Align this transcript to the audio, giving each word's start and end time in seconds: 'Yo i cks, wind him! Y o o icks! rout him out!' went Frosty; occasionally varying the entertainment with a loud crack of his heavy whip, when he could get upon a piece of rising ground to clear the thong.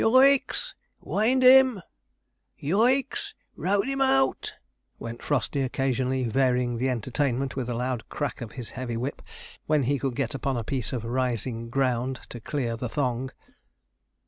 'Yo 0.01 0.15
i 0.17 0.39
cks, 0.39 0.73
wind 0.99 1.43
him! 1.43 1.75
Y 2.59 2.71
o 2.71 2.81
o 2.81 2.85
icks! 2.85 3.35
rout 3.55 3.85
him 3.85 4.01
out!' 4.01 4.53
went 4.97 5.21
Frosty; 5.21 5.61
occasionally 5.61 6.23
varying 6.23 6.77
the 6.77 6.89
entertainment 6.89 7.55
with 7.55 7.69
a 7.69 7.75
loud 7.75 8.09
crack 8.09 8.41
of 8.41 8.53
his 8.53 8.71
heavy 8.71 8.97
whip, 8.97 9.21
when 9.67 9.83
he 9.83 9.99
could 9.99 10.15
get 10.15 10.33
upon 10.33 10.57
a 10.57 10.63
piece 10.63 10.91
of 10.91 11.05
rising 11.05 11.69
ground 11.69 12.19
to 12.29 12.39
clear 12.39 12.75
the 12.75 12.89
thong. 12.89 13.29